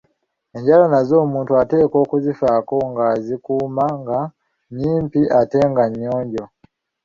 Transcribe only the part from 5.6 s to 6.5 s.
nga nnyonjo.